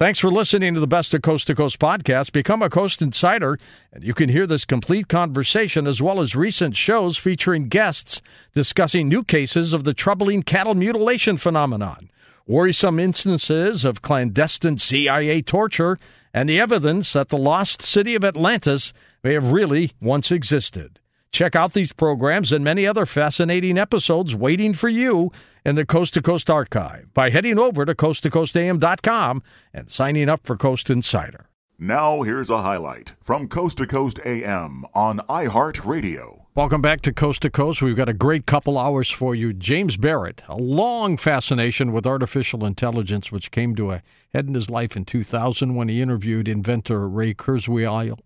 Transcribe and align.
Thanks 0.00 0.18
for 0.18 0.30
listening 0.30 0.72
to 0.72 0.80
the 0.80 0.86
Best 0.86 1.12
of 1.12 1.20
Coast 1.20 1.46
to 1.48 1.54
Coast 1.54 1.78
podcast. 1.78 2.32
Become 2.32 2.62
a 2.62 2.70
Coast 2.70 3.02
Insider, 3.02 3.58
and 3.92 4.02
you 4.02 4.14
can 4.14 4.30
hear 4.30 4.46
this 4.46 4.64
complete 4.64 5.08
conversation 5.08 5.86
as 5.86 6.00
well 6.00 6.22
as 6.22 6.34
recent 6.34 6.74
shows 6.74 7.18
featuring 7.18 7.68
guests 7.68 8.22
discussing 8.54 9.10
new 9.10 9.22
cases 9.22 9.74
of 9.74 9.84
the 9.84 9.92
troubling 9.92 10.42
cattle 10.42 10.74
mutilation 10.74 11.36
phenomenon, 11.36 12.10
worrisome 12.46 12.98
instances 12.98 13.84
of 13.84 14.00
clandestine 14.00 14.78
CIA 14.78 15.42
torture, 15.42 15.98
and 16.32 16.48
the 16.48 16.58
evidence 16.58 17.12
that 17.12 17.28
the 17.28 17.36
lost 17.36 17.82
city 17.82 18.14
of 18.14 18.24
Atlantis 18.24 18.94
may 19.22 19.34
have 19.34 19.52
really 19.52 19.92
once 20.00 20.30
existed. 20.30 20.99
Check 21.32 21.54
out 21.54 21.74
these 21.74 21.92
programs 21.92 22.50
and 22.50 22.64
many 22.64 22.86
other 22.86 23.06
fascinating 23.06 23.78
episodes 23.78 24.34
waiting 24.34 24.74
for 24.74 24.88
you 24.88 25.30
in 25.64 25.76
the 25.76 25.86
Coast 25.86 26.14
to 26.14 26.22
Coast 26.22 26.50
archive 26.50 27.14
by 27.14 27.30
heading 27.30 27.58
over 27.58 27.84
to 27.84 27.94
coasttocoastam.com 27.94 29.42
and 29.72 29.90
signing 29.90 30.28
up 30.28 30.44
for 30.44 30.56
Coast 30.56 30.90
Insider. 30.90 31.46
Now, 31.78 32.22
here's 32.22 32.50
a 32.50 32.58
highlight 32.58 33.14
from 33.22 33.46
Coast 33.46 33.78
to 33.78 33.86
Coast 33.86 34.18
AM 34.26 34.84
on 34.92 35.20
iHeartRadio. 35.20 36.46
Welcome 36.56 36.82
back 36.82 37.00
to 37.02 37.12
Coast 37.12 37.42
to 37.42 37.50
Coast. 37.50 37.80
We've 37.80 37.96
got 37.96 38.08
a 38.08 38.12
great 38.12 38.44
couple 38.44 38.76
hours 38.76 39.08
for 39.08 39.36
you. 39.36 39.52
James 39.52 39.96
Barrat, 39.96 40.40
a 40.48 40.56
long 40.56 41.16
fascination 41.16 41.92
with 41.92 42.08
artificial 42.08 42.64
intelligence, 42.64 43.30
which 43.30 43.52
came 43.52 43.76
to 43.76 43.92
a 43.92 44.02
head 44.34 44.48
in 44.48 44.54
his 44.54 44.68
life 44.68 44.96
in 44.96 45.04
2000 45.04 45.76
when 45.76 45.88
he 45.88 46.02
interviewed 46.02 46.48
inventor 46.48 47.08
Ray 47.08 47.34
Kurzweil 47.34 48.18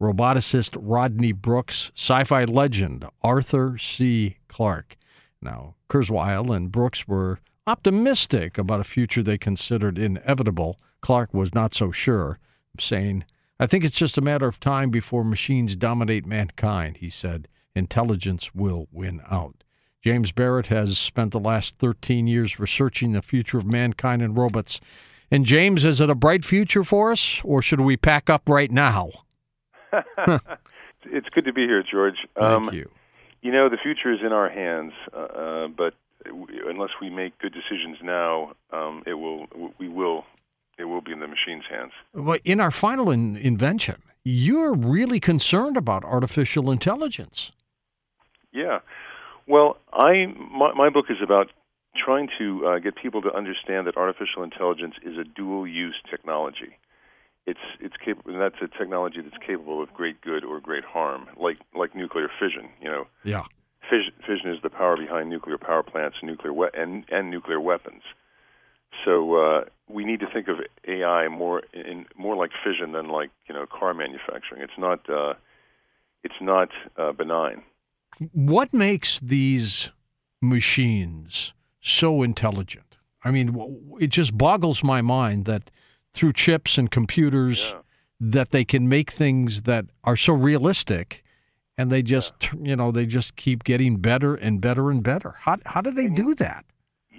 roboticist 0.00 0.76
Rodney 0.78 1.32
Brooks, 1.32 1.90
sci 1.96 2.24
fi 2.24 2.44
legend 2.44 3.06
Arthur 3.22 3.78
C. 3.78 4.36
Clarke. 4.48 4.96
Now, 5.40 5.74
Kurzweil 5.88 6.54
and 6.54 6.70
Brooks 6.70 7.06
were 7.08 7.38
optimistic 7.66 8.58
about 8.58 8.80
a 8.80 8.84
future 8.84 9.22
they 9.22 9.38
considered 9.38 9.98
inevitable. 9.98 10.78
Clarke 11.00 11.32
was 11.32 11.54
not 11.54 11.74
so 11.74 11.90
sure, 11.92 12.38
saying, 12.78 13.24
I 13.58 13.66
think 13.66 13.84
it's 13.84 13.96
just 13.96 14.18
a 14.18 14.22
matter 14.22 14.46
of 14.46 14.60
time 14.60 14.90
before 14.90 15.24
machines 15.24 15.76
dominate 15.76 16.26
mankind, 16.26 16.98
he 16.98 17.10
said. 17.10 17.48
Intelligence 17.74 18.54
will 18.54 18.88
win 18.92 19.22
out. 19.30 19.64
James 20.02 20.30
Barrat 20.30 20.66
has 20.66 20.98
spent 20.98 21.32
the 21.32 21.40
last 21.40 21.76
13 21.78 22.26
years 22.26 22.60
researching 22.60 23.12
the 23.12 23.22
future 23.22 23.58
of 23.58 23.66
mankind 23.66 24.22
and 24.22 24.36
robots. 24.36 24.80
And 25.30 25.44
James, 25.44 25.84
is 25.84 26.00
it 26.00 26.10
a 26.10 26.14
bright 26.14 26.44
future 26.44 26.84
for 26.84 27.10
us, 27.10 27.40
or 27.42 27.60
should 27.62 27.80
we 27.80 27.96
pack 27.96 28.30
up 28.30 28.48
right 28.48 28.70
now? 28.70 29.10
it's 31.04 31.28
good 31.30 31.44
to 31.44 31.52
be 31.52 31.62
here, 31.62 31.82
George. 31.82 32.16
Um, 32.36 32.64
Thank 32.64 32.74
you. 32.74 32.90
You 33.42 33.52
know, 33.52 33.68
the 33.68 33.76
future 33.76 34.12
is 34.12 34.20
in 34.24 34.32
our 34.32 34.48
hands, 34.48 34.92
uh, 35.12 35.18
uh 35.18 35.68
but 35.68 35.94
unless 36.66 36.90
we 37.00 37.10
make 37.10 37.38
good 37.38 37.52
decisions 37.52 37.98
now, 38.02 38.52
um, 38.72 39.02
it 39.06 39.14
will. 39.14 39.46
We 39.78 39.88
will. 39.88 40.24
It 40.78 40.84
will 40.84 41.00
be 41.00 41.12
in 41.12 41.20
the 41.20 41.28
machine's 41.28 41.64
hands. 41.70 41.92
Well, 42.12 42.38
in 42.44 42.60
our 42.60 42.70
final 42.70 43.10
in- 43.10 43.36
invention, 43.36 44.02
you're 44.24 44.74
really 44.74 45.20
concerned 45.20 45.76
about 45.76 46.04
artificial 46.04 46.70
intelligence. 46.70 47.52
Yeah. 48.52 48.80
Well, 49.46 49.78
I 49.92 50.26
my, 50.26 50.72
my 50.74 50.90
book 50.90 51.06
is 51.08 51.18
about 51.22 51.50
trying 51.96 52.28
to 52.38 52.66
uh, 52.66 52.78
get 52.78 52.96
people 52.96 53.22
to 53.22 53.32
understand 53.32 53.86
that 53.86 53.96
artificial 53.96 54.42
intelligence 54.42 54.94
is 55.02 55.16
a 55.16 55.24
dual 55.24 55.66
use 55.66 55.96
technology 56.10 56.76
it's 57.46 57.60
it's 57.80 57.94
capable, 58.04 58.32
and 58.32 58.40
that's 58.40 58.60
a 58.60 58.68
technology 58.78 59.20
that's 59.22 59.42
capable 59.44 59.82
of 59.82 59.92
great 59.94 60.20
good 60.20 60.44
or 60.44 60.60
great 60.60 60.84
harm, 60.84 61.28
like 61.36 61.58
like 61.74 61.94
nuclear 61.94 62.28
fission. 62.40 62.68
You 62.80 62.90
know, 62.90 63.06
yeah, 63.24 63.44
fission, 63.88 64.12
fission 64.26 64.50
is 64.50 64.60
the 64.62 64.70
power 64.70 64.96
behind 64.96 65.30
nuclear 65.30 65.58
power 65.58 65.82
plants, 65.82 66.16
nuclear 66.22 66.52
we- 66.52 66.68
and 66.74 67.04
and 67.10 67.30
nuclear 67.30 67.60
weapons. 67.60 68.02
So 69.04 69.34
uh, 69.36 69.64
we 69.88 70.04
need 70.04 70.20
to 70.20 70.26
think 70.26 70.48
of 70.48 70.56
AI 70.88 71.28
more 71.28 71.62
in 71.72 72.06
more 72.16 72.34
like 72.36 72.50
fission 72.64 72.92
than 72.92 73.08
like 73.08 73.30
you 73.48 73.54
know 73.54 73.66
car 73.66 73.94
manufacturing. 73.94 74.62
It's 74.62 74.78
not 74.78 75.08
uh, 75.08 75.34
it's 76.24 76.40
not 76.40 76.70
uh, 76.96 77.12
benign. 77.12 77.62
What 78.32 78.72
makes 78.72 79.20
these 79.20 79.90
machines 80.40 81.52
so 81.80 82.22
intelligent? 82.22 82.96
I 83.22 83.30
mean, 83.30 83.98
it 84.00 84.08
just 84.08 84.36
boggles 84.36 84.82
my 84.82 85.02
mind 85.02 85.44
that 85.44 85.70
through 86.16 86.32
chips 86.32 86.78
and 86.78 86.90
computers 86.90 87.72
yeah. 87.72 87.80
that 88.18 88.50
they 88.50 88.64
can 88.64 88.88
make 88.88 89.10
things 89.10 89.62
that 89.62 89.84
are 90.02 90.16
so 90.16 90.32
realistic 90.32 91.22
and 91.76 91.92
they 91.92 92.02
just 92.02 92.32
yeah. 92.42 92.50
you 92.62 92.76
know 92.76 92.90
they 92.90 93.06
just 93.06 93.36
keep 93.36 93.62
getting 93.64 93.98
better 93.98 94.34
and 94.34 94.60
better 94.60 94.90
and 94.90 95.02
better 95.02 95.34
how 95.40 95.56
how 95.66 95.80
do 95.80 95.90
they 95.90 96.06
and, 96.06 96.16
do 96.16 96.34
that 96.34 96.64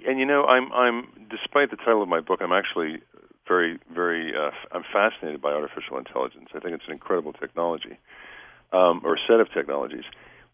and 0.06 0.18
you 0.18 0.26
know 0.26 0.44
i'm 0.44 0.72
i'm 0.72 1.06
despite 1.30 1.70
the 1.70 1.76
title 1.76 2.02
of 2.02 2.08
my 2.08 2.20
book 2.20 2.40
i'm 2.42 2.52
actually 2.52 2.98
very 3.46 3.78
very 3.94 4.32
uh, 4.36 4.50
i'm 4.72 4.84
fascinated 4.92 5.40
by 5.40 5.52
artificial 5.52 5.96
intelligence 5.96 6.48
i 6.54 6.58
think 6.58 6.74
it's 6.74 6.84
an 6.86 6.92
incredible 6.92 7.32
technology 7.32 7.98
um, 8.72 9.00
or 9.04 9.16
set 9.28 9.38
of 9.38 9.50
technologies 9.52 10.04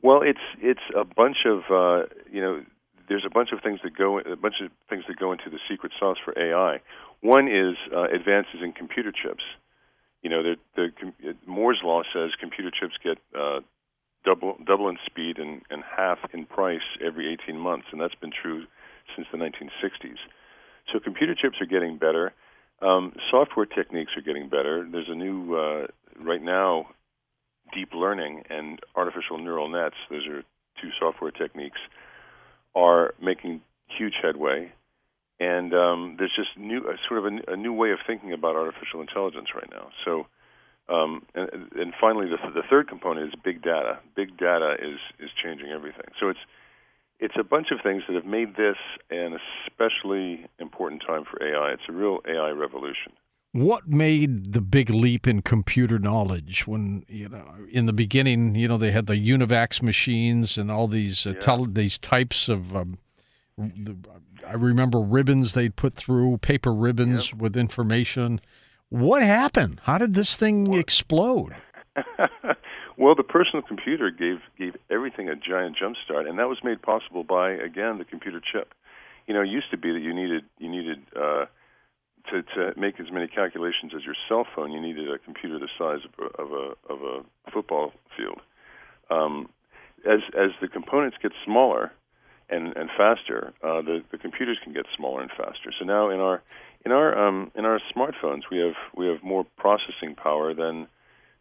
well 0.03 0.21
it's 0.23 0.45
it's 0.61 0.85
a 0.95 1.05
bunch 1.05 1.39
of 1.47 1.63
uh, 1.71 2.07
you 2.31 2.41
know 2.41 2.63
there's 3.09 3.25
a 3.27 3.31
bunch 3.31 3.51
of 3.53 3.61
things 3.63 3.81
that 3.85 3.97
go 3.97 4.19
a 4.19 4.37
bunch 4.37 4.57
of 4.63 4.71
things 4.89 5.05
that 5.09 5.19
go 5.19 5.33
into 5.33 5.51
the 5.51 5.59
secret 5.69 5.93
sauce 5.99 6.17
for 6.25 6.39
AI. 6.39 6.81
One 7.21 7.49
is 7.49 7.77
uh, 7.95 8.05
advances 8.05 8.61
in 8.63 8.73
computer 8.73 9.13
chips. 9.13 9.43
You 10.23 10.31
know, 10.31 10.43
the, 10.43 10.57
the 10.77 11.35
Moore's 11.47 11.81
law 11.85 12.03
says 12.15 12.31
computer 12.41 12.71
chips 12.71 12.95
get 13.03 13.19
uh, 13.39 13.61
double 14.25 14.57
double 14.67 14.89
in 14.89 14.97
speed 15.05 15.39
and, 15.39 15.63
and 15.71 15.83
half 15.85 16.19
in 16.33 16.47
price 16.47 16.87
every 17.05 17.33
18 17.33 17.59
months, 17.59 17.87
and 17.93 18.01
that's 18.01 18.15
been 18.15 18.33
true 18.33 18.65
since 19.15 19.29
the 19.31 19.39
1960s. 19.39 20.17
So 20.93 20.99
computer 20.99 21.35
chips 21.35 21.57
are 21.61 21.67
getting 21.67 21.99
better. 21.99 22.33
Um, 22.83 23.13
software 23.31 23.67
techniques 23.67 24.13
are 24.17 24.23
getting 24.23 24.49
better. 24.49 24.87
There's 24.91 25.09
a 25.09 25.15
new 25.15 25.55
uh, 25.55 25.87
right 26.21 26.43
now 26.43 26.89
deep 27.73 27.91
learning 27.95 28.45
and 28.51 28.79
artificial 28.95 29.39
neural 29.39 29.69
nets. 29.69 29.97
Those 30.11 30.27
are 30.27 30.43
two 30.81 30.91
software 30.99 31.31
techniques 31.31 31.79
are 32.75 33.15
making 33.21 33.61
huge 33.89 34.15
headway, 34.23 34.73
and 35.41 35.75
um, 35.75 36.17
there's 36.19 36.35
just 36.35 36.57
new, 36.57 36.79
uh, 36.81 36.97
sort 37.09 37.25
of 37.25 37.33
a, 37.33 37.53
a, 37.53 37.57
new 37.57 37.73
way 37.73 37.91
of 37.91 37.99
thinking 38.07 38.33
about 38.33 38.57
artificial 38.57 39.01
intelligence 39.01 39.49
right 39.55 39.71
now. 39.71 39.89
So, 40.05 40.27
um, 40.89 41.25
and, 41.35 41.49
and, 41.73 41.93
finally, 42.01 42.27
the, 42.29 42.37
the 42.51 42.63
third 42.69 42.89
component 42.89 43.29
is 43.29 43.35
big 43.43 43.63
data. 43.63 43.99
Big 44.15 44.37
data 44.37 44.77
is 44.81 44.99
is 45.19 45.31
changing 45.43 45.71
everything. 45.71 46.07
So 46.21 46.29
it's 46.29 46.41
it's 47.21 47.35
a 47.39 47.45
bunch 47.45 47.69
of 47.71 47.79
things 47.83 48.03
that 48.07 48.15
have 48.15 48.27
made 48.27 48.57
this 48.57 48.77
an 49.11 49.39
especially 49.67 50.47
important 50.59 51.03
time 51.07 51.25
for 51.25 51.43
AI. 51.43 51.73
It's 51.73 51.89
a 51.89 51.93
real 51.93 52.21
AI 52.29 52.51
revolution 52.51 53.13
what 53.55 53.87
made 53.87 54.53
the 54.53 54.61
big 54.61 54.91
leap 54.91 55.29
in 55.29 55.41
computer 55.41 55.97
knowledge 55.97 56.67
when 56.67 57.05
you 57.09 57.29
know 57.29 57.45
in 57.71 57.87
the 57.87 57.93
beginning 57.93 58.57
you 58.57 58.67
know 58.67 58.77
they 58.77 58.91
had 58.91 59.07
the 59.07 59.15
UNIVAC 59.15 59.81
machines 59.81 60.59
and 60.59 60.73
all 60.73 60.89
these 60.89 61.25
uh, 61.25 61.31
yeah. 61.31 61.39
tele- 61.39 61.69
these 61.71 61.97
types 61.97 62.49
of 62.49 62.75
um, 62.75 62.99
the, 63.57 63.95
i 64.45 64.55
remember 64.55 65.01
ribbons 65.01 65.53
they'd 65.53 65.77
put 65.77 65.95
through 65.95 66.37
paper 66.39 66.75
ribbons 66.75 67.31
yep. 67.31 67.41
with 67.41 67.57
information 67.57 68.41
what 68.89 69.23
happened 69.23 69.81
how 69.85 69.99
did 69.99 70.15
this 70.15 70.35
thing 70.35 70.65
what? 70.65 70.81
explode 70.81 71.55
well 72.97 73.15
the 73.15 73.23
personal 73.23 73.63
computer 73.63 74.11
gave 74.11 74.41
gave 74.59 74.75
everything 74.91 75.29
a 75.29 75.37
giant 75.37 75.77
jump 75.77 75.95
start 76.05 76.27
and 76.27 76.41
that 76.41 76.49
was 76.49 76.59
made 76.65 76.83
possible 76.83 77.23
by 77.23 77.53
again 77.53 77.99
the 77.99 78.05
computer 78.05 78.41
chip 78.41 78.75
you 79.29 79.33
know 79.33 79.43
it 79.43 79.49
used 79.49 79.71
to 79.71 79.77
be 79.77 79.93
that 79.93 80.01
you 80.01 80.13
needed 80.13 80.43
you 80.59 80.69
needed 80.69 80.99
uh, 81.17 81.45
to, 82.31 82.43
to 82.43 82.79
make 82.79 82.99
as 83.01 83.11
many 83.13 83.27
calculations 83.27 83.93
as 83.95 84.05
your 84.05 84.15
cell 84.29 84.47
phone, 84.55 84.73
you 84.73 84.81
needed 84.81 85.11
a 85.11 85.19
computer 85.19 85.59
the 85.59 85.69
size 85.79 86.01
of 86.05 86.13
a, 86.19 86.43
of 86.43 86.53
a, 86.53 86.93
of 86.93 87.03
a 87.03 87.51
football 87.51 87.93
field. 88.17 88.41
Um, 89.11 89.49
as 90.07 90.21
as 90.39 90.51
the 90.61 90.69
components 90.69 91.17
get 91.23 91.33
smaller 91.45 91.93
and 92.51 92.77
and 92.77 92.91
faster, 92.97 93.53
uh, 93.63 93.81
the 93.83 94.03
the 94.11 94.19
computers 94.19 94.59
can 94.63 94.73
get 94.73 94.87
smaller 94.97 95.23
and 95.23 95.31
faster. 95.31 95.73
So 95.79 95.85
now 95.85 96.11
in 96.11 96.21
our 96.21 96.43
in 96.85 96.93
our 96.93 97.27
um, 97.27 97.51
in 97.55 97.65
our 97.65 97.81
smartphones, 97.95 98.43
we 98.51 98.59
have 98.59 98.75
we 98.97 99.07
have 99.07 99.23
more 99.23 99.45
processing 99.57 100.15
power 100.15 100.55
than 100.55 100.87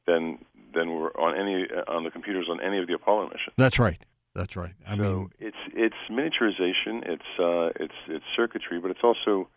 than 0.07 0.39
than 0.73 0.91
we're 0.91 1.11
on 1.11 1.37
any 1.37 1.65
on 1.87 2.03
the 2.03 2.11
computers 2.11 2.47
on 2.49 2.61
any 2.61 2.79
of 2.79 2.87
the 2.87 2.93
Apollo 2.93 3.25
missions. 3.25 3.53
That's 3.57 3.79
right. 3.79 3.99
That's 4.35 4.55
right. 4.55 4.73
I 4.87 4.97
so 4.97 5.03
mean, 5.03 5.29
it's 5.39 5.57
it's 5.73 5.95
miniaturization, 6.09 7.07
it's 7.07 7.39
uh, 7.39 7.83
it's 7.83 7.93
it's 8.07 8.25
circuitry, 8.35 8.79
but 8.79 8.89
it's 8.89 9.03
also 9.03 9.47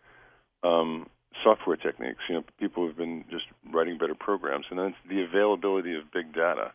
um, 0.63 1.07
software 1.43 1.77
techniques. 1.77 2.19
You 2.29 2.35
know, 2.35 2.43
people 2.59 2.87
have 2.87 2.97
been 2.97 3.25
just 3.29 3.45
writing 3.71 3.97
better 3.97 4.15
programs, 4.15 4.65
and 4.69 4.79
then 4.79 4.95
the 5.09 5.23
availability 5.23 5.95
of 5.95 6.11
big 6.11 6.33
data. 6.33 6.71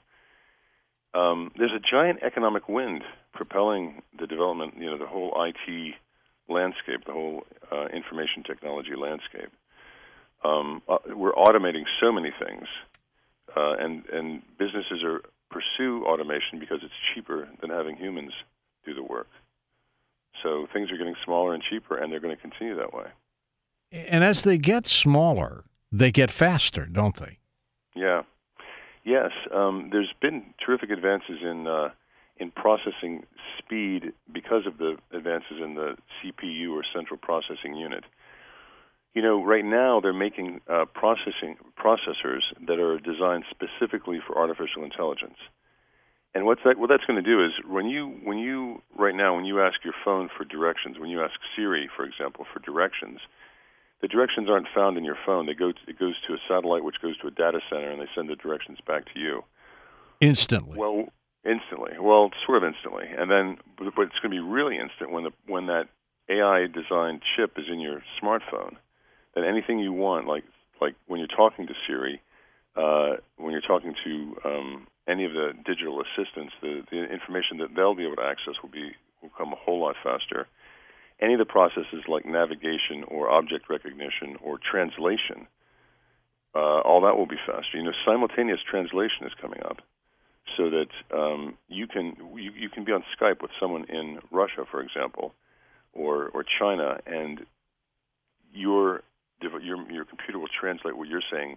Um, 1.14 1.52
there's 1.58 1.72
a 1.72 1.80
giant 1.80 2.22
economic 2.22 2.68
wind 2.68 3.02
propelling 3.34 4.02
the 4.18 4.26
development. 4.26 4.74
You 4.78 4.86
know, 4.86 4.98
the 4.98 5.06
whole 5.06 5.32
IT 5.36 5.94
landscape, 6.48 7.04
the 7.06 7.12
whole 7.12 7.44
uh, 7.70 7.86
information 7.86 8.42
technology 8.46 8.94
landscape. 8.96 9.50
Um, 10.44 10.82
uh, 10.88 10.98
we're 11.14 11.34
automating 11.34 11.84
so 12.00 12.10
many 12.10 12.32
things, 12.38 12.66
uh, 13.56 13.74
and 13.78 14.04
and 14.06 14.42
businesses 14.58 15.02
are 15.04 15.20
pursue 15.50 16.04
automation 16.06 16.58
because 16.58 16.78
it's 16.82 16.94
cheaper 17.14 17.48
than 17.60 17.70
having 17.70 17.96
humans 17.96 18.32
do 18.84 18.94
the 18.94 19.02
work. 19.02 19.28
So 20.42 20.66
things 20.72 20.90
are 20.90 20.96
getting 20.96 21.14
smaller 21.24 21.54
and 21.54 21.62
cheaper, 21.62 21.96
and 21.96 22.10
they're 22.10 22.20
going 22.20 22.34
to 22.34 22.40
continue 22.40 22.76
that 22.76 22.92
way. 22.92 23.06
And 23.92 24.24
as 24.24 24.42
they 24.42 24.56
get 24.56 24.86
smaller, 24.86 25.64
they 25.92 26.10
get 26.10 26.30
faster, 26.30 26.86
don't 26.86 27.16
they? 27.16 27.38
Yeah. 27.94 28.22
Yes. 29.04 29.30
Um, 29.54 29.90
there's 29.92 30.12
been 30.20 30.54
terrific 30.64 30.90
advances 30.90 31.40
in 31.42 31.66
uh, 31.66 31.90
in 32.38 32.50
processing 32.50 33.24
speed 33.58 34.12
because 34.32 34.66
of 34.66 34.78
the 34.78 34.96
advances 35.12 35.58
in 35.62 35.74
the 35.74 35.96
CPU 36.18 36.70
or 36.72 36.82
central 36.94 37.18
processing 37.18 37.76
unit. 37.76 38.04
You 39.14 39.20
know, 39.20 39.44
right 39.44 39.64
now 39.64 40.00
they're 40.00 40.14
making 40.14 40.62
uh, 40.68 40.86
processing 40.86 41.56
processors 41.78 42.40
that 42.66 42.78
are 42.78 42.98
designed 42.98 43.44
specifically 43.50 44.20
for 44.26 44.38
artificial 44.38 44.82
intelligence. 44.84 45.36
And 46.34 46.46
what's 46.46 46.62
that? 46.64 46.78
What 46.78 46.88
that's 46.88 47.04
going 47.04 47.22
to 47.22 47.30
do 47.30 47.44
is 47.44 47.52
when 47.68 47.86
you 47.86 48.08
when 48.24 48.38
you 48.38 48.80
right 48.96 49.14
now 49.14 49.36
when 49.36 49.44
you 49.44 49.60
ask 49.60 49.84
your 49.84 49.94
phone 50.02 50.30
for 50.34 50.44
directions, 50.44 50.98
when 50.98 51.10
you 51.10 51.22
ask 51.22 51.34
Siri, 51.54 51.90
for 51.94 52.06
example, 52.06 52.46
for 52.50 52.60
directions, 52.60 53.20
the 54.02 54.08
directions 54.08 54.48
aren't 54.50 54.66
found 54.74 54.98
in 54.98 55.04
your 55.04 55.16
phone. 55.24 55.46
They 55.46 55.54
go 55.54 55.72
to, 55.72 55.78
it 55.86 55.98
goes 55.98 56.14
to 56.26 56.34
a 56.34 56.38
satellite, 56.48 56.84
which 56.84 57.00
goes 57.00 57.16
to 57.18 57.28
a 57.28 57.30
data 57.30 57.60
center, 57.70 57.90
and 57.90 58.02
they 58.02 58.08
send 58.14 58.28
the 58.28 58.36
directions 58.36 58.78
back 58.86 59.06
to 59.14 59.18
you 59.18 59.44
instantly. 60.20 60.76
Well, 60.76 61.06
instantly. 61.44 61.92
Well, 62.00 62.30
sort 62.44 62.62
of 62.62 62.64
instantly, 62.64 63.04
and 63.16 63.30
then 63.30 63.58
but 63.78 63.86
it's 63.86 64.18
going 64.20 64.30
to 64.30 64.30
be 64.30 64.40
really 64.40 64.76
instant 64.76 65.12
when 65.12 65.24
the 65.24 65.30
when 65.46 65.66
that 65.66 65.88
AI 66.28 66.66
designed 66.66 67.22
chip 67.36 67.52
is 67.56 67.66
in 67.70 67.80
your 67.80 68.02
smartphone. 68.20 68.76
Then 69.34 69.44
anything 69.44 69.78
you 69.78 69.92
want, 69.92 70.26
like 70.26 70.44
like 70.80 70.94
when 71.06 71.20
you're 71.20 71.28
talking 71.28 71.66
to 71.68 71.74
Siri, 71.86 72.20
uh, 72.76 73.16
when 73.36 73.52
you're 73.52 73.60
talking 73.60 73.94
to 74.04 74.36
um, 74.44 74.86
any 75.08 75.24
of 75.24 75.32
the 75.32 75.52
digital 75.64 76.02
assistants, 76.02 76.52
the, 76.60 76.82
the 76.90 77.04
information 77.04 77.58
that 77.58 77.74
they'll 77.74 77.94
be 77.94 78.04
able 78.04 78.16
to 78.16 78.22
access 78.22 78.54
will 78.62 78.70
be 78.70 78.92
will 79.22 79.30
come 79.36 79.52
a 79.52 79.56
whole 79.56 79.80
lot 79.80 79.94
faster. 80.02 80.48
Any 81.22 81.34
of 81.34 81.38
the 81.38 81.44
processes 81.44 82.02
like 82.08 82.26
navigation 82.26 83.04
or 83.06 83.30
object 83.30 83.70
recognition 83.70 84.36
or 84.42 84.58
translation, 84.58 85.46
uh, 86.54 86.80
all 86.80 87.00
that 87.02 87.16
will 87.16 87.26
be 87.26 87.38
faster. 87.46 87.78
You 87.78 87.84
know, 87.84 87.92
simultaneous 88.04 88.60
translation 88.68 89.24
is 89.24 89.32
coming 89.40 89.60
up, 89.64 89.78
so 90.56 90.68
that 90.70 90.90
um, 91.16 91.56
you 91.68 91.86
can 91.86 92.16
you, 92.34 92.50
you 92.58 92.68
can 92.68 92.84
be 92.84 92.92
on 92.92 93.04
Skype 93.16 93.40
with 93.40 93.52
someone 93.60 93.84
in 93.88 94.18
Russia, 94.32 94.64
for 94.68 94.82
example, 94.82 95.32
or 95.92 96.28
or 96.34 96.44
China, 96.58 96.98
and 97.06 97.46
your 98.52 99.02
your 99.40 99.90
your 99.90 100.04
computer 100.04 100.38
will 100.40 100.48
translate 100.60 100.96
what 100.96 101.08
you're 101.08 101.22
saying 101.32 101.56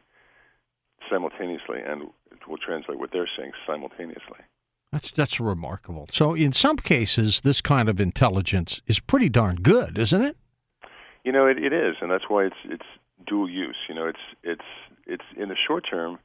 simultaneously, 1.10 1.80
and 1.86 2.04
it 2.32 2.48
will 2.48 2.58
translate 2.58 3.00
what 3.00 3.10
they're 3.12 3.30
saying 3.38 3.52
simultaneously. 3.68 4.40
That's 4.96 5.12
that's 5.12 5.40
remarkable. 5.42 6.08
So 6.14 6.34
in 6.36 6.54
some 6.54 6.78
cases, 6.78 7.42
this 7.42 7.60
kind 7.60 7.90
of 7.90 8.00
intelligence 8.00 8.80
is 8.88 8.98
pretty 9.02 9.28
darn 9.28 9.58
good, 9.58 9.98
isn't 9.98 10.22
it? 10.22 10.38
You 11.26 11.34
know, 11.34 11.48
it, 11.48 11.58
it 11.58 11.74
is, 11.74 11.98
and 12.00 12.10
that's 12.10 12.30
why 12.30 12.46
it's 12.46 12.56
it's 12.64 12.86
dual 13.28 13.50
use. 13.50 13.76
You 13.90 13.96
know, 13.96 14.08
it's 14.08 14.20
it's 14.42 14.64
it's 15.06 15.26
in 15.36 15.50
the 15.50 15.56
short 15.68 15.84
term, 15.92 16.18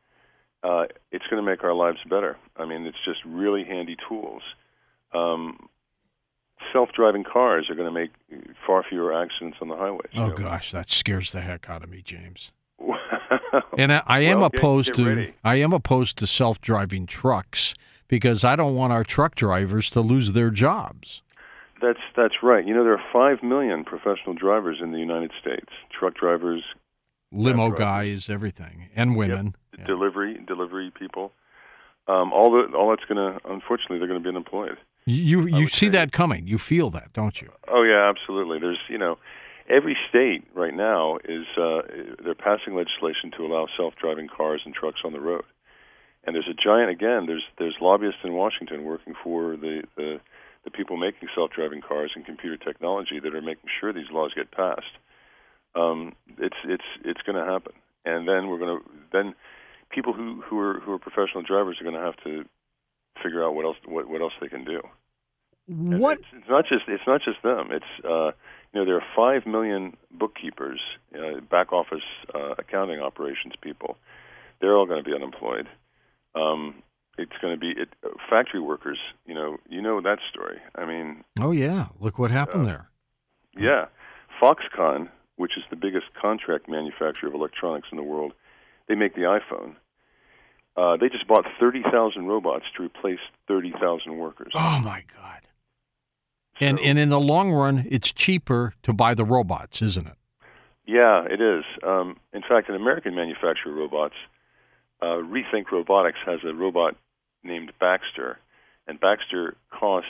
uh, 0.63 0.85
it's 1.11 1.25
going 1.29 1.45
to 1.45 1.51
make 1.51 1.65
our 1.65 1.75
lives 1.75 1.99
better. 2.09 2.37
I 2.57 2.65
mean, 2.65 2.87
it's 2.87 3.05
just 3.05 3.19
really 3.27 3.65
handy 3.65 3.97
tools. 4.09 4.43
Um, 5.13 5.69
self-driving 6.73 7.25
cars 7.25 7.67
are 7.71 7.75
going 7.75 7.93
to 7.93 8.01
make 8.01 8.13
far 8.65 8.85
fewer 8.89 9.13
accidents 9.13 9.59
on 9.61 9.67
the 9.67 9.77
highways. 9.77 10.13
Oh 10.15 10.29
know? 10.29 10.35
gosh, 10.37 10.71
that 10.71 10.93
scares 10.93 11.33
the 11.33 11.41
heck 11.41 11.69
out 11.69 11.83
of 11.83 11.91
me, 11.91 12.03
James. 12.03 12.53
and 13.77 13.93
I, 13.93 14.03
I 14.07 14.21
am 14.21 14.39
well, 14.39 14.47
opposed 14.47 14.91
get, 14.91 14.97
get 14.97 15.03
to 15.03 15.09
ready. 15.09 15.35
I 15.43 15.57
am 15.57 15.73
opposed 15.73 16.19
to 16.19 16.29
self-driving 16.29 17.07
trucks 17.07 17.75
because 18.11 18.45
I 18.45 18.57
don't 18.57 18.75
want 18.75 18.93
our 18.93 19.05
truck 19.05 19.37
drivers 19.37 19.89
to 19.91 20.03
lose 20.03 20.33
their 20.33 20.51
jobs. 20.51 21.23
That's 21.81 22.01
that's 22.15 22.35
right. 22.43 22.67
You 22.67 22.75
know 22.75 22.85
there 22.85 22.93
are 22.93 23.05
five 23.11 23.43
million 23.43 23.85
professional 23.85 24.35
drivers 24.35 24.81
in 24.83 24.93
the 24.93 24.99
United 24.99 25.31
States. 25.41 25.71
Truck 25.99 26.15
drivers, 26.15 26.63
limo 27.33 27.69
right. 27.69 27.79
guys, 27.79 28.29
everything, 28.29 28.91
and 28.95 29.17
women, 29.17 29.55
yep. 29.73 29.81
yeah. 29.81 29.87
delivery 29.87 30.39
delivery 30.47 30.91
people. 30.91 31.33
Um, 32.07 32.33
all 32.33 32.51
the 32.51 32.77
all 32.77 32.91
that's 32.91 33.05
going 33.09 33.17
to 33.17 33.41
unfortunately 33.51 33.99
they're 33.99 34.09
going 34.09 34.21
to 34.21 34.23
be 34.23 34.29
unemployed. 34.29 34.77
You 35.07 35.47
you 35.47 35.69
see 35.69 35.87
say. 35.87 35.91
that 35.91 36.13
coming. 36.13 36.47
You 36.47 36.59
feel 36.59 36.91
that, 36.91 37.15
don't 37.15 37.41
you? 37.41 37.51
Oh 37.69 37.83
yeah, 37.83 38.11
absolutely. 38.11 38.59
There's 38.59 38.81
you 38.89 38.99
know 38.99 39.17
every 39.71 39.97
state 40.11 40.47
right 40.55 40.75
now 40.75 41.17
is 41.25 41.47
uh, 41.57 41.81
they're 42.23 42.35
passing 42.35 42.75
legislation 42.75 43.31
to 43.39 43.47
allow 43.47 43.69
self-driving 43.75 44.29
cars 44.29 44.61
and 44.67 44.75
trucks 44.75 45.01
on 45.05 45.13
the 45.13 45.21
road. 45.21 45.45
And 46.25 46.35
there's 46.35 46.49
a 46.49 46.55
giant 46.55 46.91
again. 46.91 47.27
There's 47.27 47.45
there's 47.59 47.77
lobbyists 47.81 48.21
in 48.25 48.35
Washington 48.35 48.85
working 48.85 49.15
for 49.23 49.57
the 49.57 49.83
the, 49.97 50.21
the 50.65 50.71
people 50.71 50.97
making 50.97 51.29
self-driving 51.35 51.81
cars 51.81 52.13
and 52.15 52.27
computer 52.27 52.57
technology 52.57 53.21
that 53.21 53.35
are 53.35 53.41
making 53.41 53.71
sure 53.81 53.93
these 53.93 54.11
laws 54.13 54.33
get 54.35 54.51
passed. 54.51 54.95
Um, 55.75 56.15
it's 56.39 56.57
it's 56.65 56.85
it's 57.05 57.23
going 57.23 57.37
to 57.37 57.51
happen, 57.51 57.73
and 58.05 58.29
then 58.29 58.49
we're 58.49 58.59
going 58.59 58.81
to 58.81 58.91
then 59.13 59.35
people 59.91 60.13
who 60.13 60.43
who 60.43 60.59
are 60.59 60.81
who 60.81 60.93
are 60.93 60.99
professional 60.99 61.43
drivers 61.43 61.79
are 61.81 61.85
going 61.85 61.97
to 61.97 62.03
have 62.03 62.17
to 62.25 62.45
figure 63.23 63.45
out 63.45 63.55
what 63.55 63.65
else 63.65 63.77
what 63.87 64.09
what 64.09 64.21
else 64.21 64.33
they 64.41 64.49
can 64.49 64.65
do. 64.65 64.81
What 65.67 66.19
it's, 66.19 66.27
it's, 66.33 66.49
not 66.49 66.65
just 66.67 66.83
it's 66.89 67.07
not 67.07 67.21
just 67.23 67.43
them. 67.43 67.69
It's 67.71 68.05
uh, 68.05 68.33
you 68.73 68.81
know 68.81 68.85
there 68.85 68.97
are 68.97 69.07
five 69.15 69.47
million 69.47 69.97
bookkeepers, 70.11 70.81
uh, 71.15 71.41
back 71.41 71.73
office 71.73 72.03
uh, 72.35 72.55
accounting 72.59 73.01
operations 73.01 73.55
people. 73.61 73.97
They're 74.61 74.77
all 74.77 74.87
going 74.87 75.03
to 75.03 75.09
be 75.09 75.15
unemployed. 75.15 75.69
Um, 76.35 76.83
it's 77.19 77.33
going 77.43 77.55
to 77.55 77.61
be 77.61 77.71
it, 77.81 77.89
factory 78.29 78.61
workers. 78.61 78.99
You 79.27 79.35
know, 79.35 79.59
you 79.69 79.83
know 79.83 80.01
that 80.01 80.19
story. 80.31 80.59
I 80.75 80.85
mean, 80.87 81.25
oh 81.39 81.51
yeah, 81.51 81.89
look 81.99 82.19
what 82.19 82.31
happened 82.31 82.67
there. 82.67 82.89
Yeah, 83.57 83.87
Foxconn, 84.41 85.09
which 85.37 85.57
is 85.57 85.65
the 85.71 85.77
biggest 85.77 86.07
contract 86.21 86.69
manufacturer 86.69 87.29
of 87.29 87.35
electronics 87.35 87.89
in 87.91 87.97
the 87.97 88.03
world, 88.03 88.33
they 88.89 88.95
make 88.95 89.15
the 89.15 89.23
iPhone. 89.23 89.75
Uh, 90.77 90.97
they 90.97 91.09
just 91.09 91.27
bought 91.27 91.45
thirty 91.59 91.83
thousand 91.83 92.27
robots 92.27 92.65
to 92.77 92.85
replace 92.85 93.19
thirty 93.49 93.73
thousand 93.81 94.19
workers. 94.19 94.53
Oh 94.55 94.79
my 94.81 95.05
God! 95.17 95.41
So, 96.59 96.67
and 96.67 96.79
and 96.81 96.99
in 96.99 97.09
the 97.09 97.21
long 97.21 97.51
run, 97.53 97.87
it's 97.91 98.13
cheaper 98.13 98.75
to 98.85 98.93
buy 98.93 99.15
the 99.15 99.25
robots, 99.25 99.83
isn't 99.83 100.07
it? 100.07 100.15
Yeah, 100.87 101.25
it 101.25 101.41
is. 101.41 101.65
Um, 101.87 102.17
in 102.33 102.43
fact, 102.43 102.69
an 102.69 102.75
American 102.75 103.15
manufacturer 103.15 103.73
of 103.73 103.79
robots, 103.79 104.15
uh, 105.03 105.23
Rethink 105.23 105.71
Robotics, 105.73 106.19
has 106.27 106.41
a 106.45 106.55
robot 106.55 106.97
named 107.43 107.73
Baxter, 107.81 108.39
and 108.87 109.01
Baxter 109.01 109.57
costs 109.71 110.09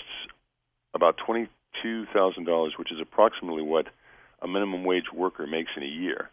about 0.95 1.17
twenty-two 1.25 2.07
thousand 2.13 2.45
dollars, 2.45 2.75
which 2.79 2.93
is 2.93 2.99
approximately 3.01 3.63
what 3.63 3.87
a 4.43 4.49
minimum 4.49 4.85
wage 4.85 5.13
worker 5.15 5.47
makes 5.47 5.71
in 5.77 5.83
a 5.83 5.87
year. 5.87 6.31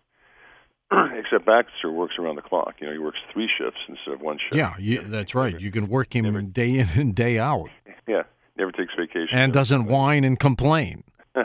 Except 0.91 1.45
Baxter 1.45 1.91
works 1.91 2.15
around 2.17 2.37
the 2.37 2.41
clock. 2.41 2.75
You 2.79 2.87
know, 2.87 2.93
he 2.93 2.99
works 2.99 3.19
three 3.33 3.49
shifts 3.57 3.79
instead 3.89 4.13
of 4.13 4.21
one 4.21 4.37
shift. 4.37 4.55
Yeah, 4.55 4.73
you, 4.79 5.01
that's 5.01 5.35
right. 5.35 5.59
You 5.59 5.71
can 5.71 5.87
work 5.89 6.15
him 6.15 6.23
never, 6.23 6.41
day 6.41 6.79
in 6.79 6.87
and 6.95 7.15
day 7.15 7.39
out. 7.39 7.69
Yeah, 8.07 8.23
never 8.57 8.71
takes 8.71 8.93
vacation. 8.97 9.37
And 9.37 9.51
doesn't 9.51 9.85
whine 9.85 10.23
and 10.23 10.39
complain. 10.39 11.03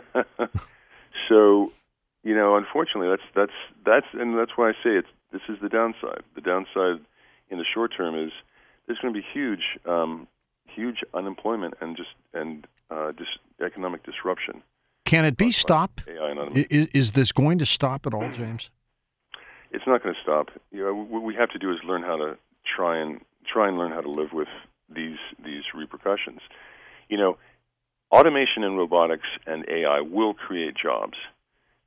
so, 1.29 1.73
you 2.23 2.37
know, 2.37 2.55
unfortunately, 2.55 3.09
that's 3.09 3.23
that's 3.35 3.53
that's 3.85 4.07
and 4.13 4.39
that's 4.39 4.53
why 4.55 4.69
I 4.69 4.73
say 4.75 4.91
it's 4.91 5.09
this 5.33 5.43
is 5.49 5.57
the 5.63 5.69
downside. 5.69 6.23
The 6.35 6.41
downside 6.41 7.05
in 7.51 7.59
the 7.59 7.65
short 7.73 7.93
term 7.97 8.19
is 8.19 8.33
there's 8.87 8.99
going 8.99 9.15
to 9.15 9.21
be 9.21 9.27
huge, 9.33 9.79
um, 9.87 10.27
huge 10.67 10.99
unemployment 11.15 11.75
and 11.81 11.97
just 11.97 12.11
and 12.35 12.67
uh, 12.91 13.13
just 13.13 13.39
economic 13.65 14.05
disruption. 14.05 14.63
Can 15.05 15.25
it 15.25 15.37
be 15.37 15.53
stopped? 15.53 16.05
Is, 16.55 16.89
is 16.95 17.13
this 17.13 17.33
going 17.33 17.59
to 17.59 17.67
stop 17.67 18.07
at 18.07 18.15
all, 18.15 18.31
James? 18.37 18.71
it's 19.73 19.87
not 19.87 20.03
going 20.03 20.15
to 20.15 20.21
stop. 20.21 20.51
You 20.71 20.85
know, 20.85 20.95
what 20.95 21.23
we 21.23 21.35
have 21.35 21.51
to 21.51 21.59
do 21.59 21.73
is 21.73 21.79
learn 21.85 22.03
how 22.03 22.17
to 22.17 22.37
try 22.77 22.99
and 22.99 23.21
try 23.51 23.69
and 23.69 23.79
learn 23.79 23.91
how 23.91 24.01
to 24.01 24.11
live 24.11 24.33
with 24.33 24.49
these 24.95 25.19
these 25.45 25.63
repercussions. 25.75 26.41
You 27.09 27.17
know, 27.17 27.39
automation 28.11 28.63
and 28.63 28.77
robotics 28.77 29.27
and 29.47 29.65
AI 29.69 30.01
will 30.01 30.35
create 30.35 30.75
jobs, 30.81 31.17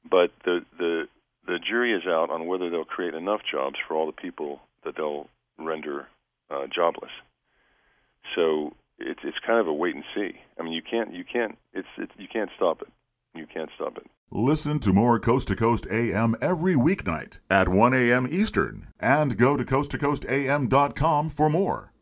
but 0.09 0.31
the 0.43 0.65
the 0.77 1.07
the 1.47 1.59
jury 1.59 1.93
is 1.93 2.03
out 2.07 2.29
on 2.29 2.47
whether 2.47 2.69
they'll 2.69 2.85
create 2.85 3.13
enough 3.13 3.41
jobs 3.49 3.75
for 3.87 3.95
all 3.95 4.05
the 4.05 4.11
people 4.11 4.61
that 4.83 4.95
they'll 4.95 5.27
render 5.57 6.07
uh, 6.49 6.67
jobless. 6.73 7.11
So 8.35 8.73
it's 8.99 9.19
it's 9.23 9.37
kind 9.45 9.59
of 9.59 9.67
a 9.67 9.73
wait 9.73 9.95
and 9.95 10.03
see. 10.15 10.39
I 10.59 10.63
mean, 10.63 10.73
you 10.73 10.81
can't 10.81 11.13
you 11.13 11.23
can't 11.23 11.57
it's, 11.73 11.87
it's 11.97 12.11
you 12.17 12.27
can't 12.31 12.49
stop 12.55 12.81
it. 12.81 12.89
You 13.33 13.45
can't 13.45 13.69
stop 13.75 13.97
it. 13.97 14.07
Listen 14.31 14.79
to 14.79 14.93
more 14.93 15.19
Coast 15.19 15.49
to 15.49 15.55
Coast 15.55 15.87
AM 15.91 16.35
every 16.41 16.73
weeknight 16.75 17.39
at 17.49 17.69
1 17.69 17.93
a.m. 17.93 18.27
Eastern 18.29 18.87
and 18.99 19.37
go 19.37 19.55
to 19.55 19.63
coasttocoastam.com 19.63 21.29
for 21.29 21.49
more. 21.49 21.93